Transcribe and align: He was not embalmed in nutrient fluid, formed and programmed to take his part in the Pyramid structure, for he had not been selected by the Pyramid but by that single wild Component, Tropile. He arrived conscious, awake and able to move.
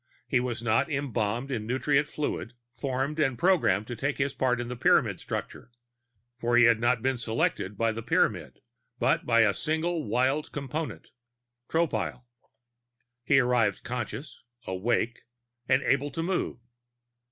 He 0.27 0.39
was 0.39 0.63
not 0.63 0.89
embalmed 0.89 1.51
in 1.51 1.67
nutrient 1.67 2.07
fluid, 2.07 2.53
formed 2.73 3.19
and 3.19 3.37
programmed 3.37 3.85
to 3.85 3.95
take 3.95 4.17
his 4.17 4.33
part 4.33 4.59
in 4.59 4.67
the 4.67 4.75
Pyramid 4.75 5.19
structure, 5.19 5.69
for 6.39 6.57
he 6.57 6.63
had 6.63 6.79
not 6.79 7.03
been 7.03 7.19
selected 7.19 7.77
by 7.77 7.91
the 7.91 8.01
Pyramid 8.01 8.61
but 8.97 9.27
by 9.27 9.41
that 9.41 9.57
single 9.57 10.03
wild 10.03 10.51
Component, 10.51 11.11
Tropile. 11.69 12.23
He 13.23 13.37
arrived 13.39 13.83
conscious, 13.83 14.41
awake 14.65 15.21
and 15.69 15.83
able 15.83 16.09
to 16.09 16.23
move. 16.23 16.57